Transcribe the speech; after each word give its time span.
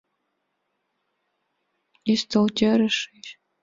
Ӱстелтӧрыш 2.11 2.95
шич! 3.03 3.25